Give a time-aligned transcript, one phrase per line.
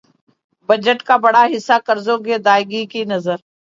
[0.69, 3.37] budget کا بڑا حصہ قرضوں کی ادائیگی کی نذر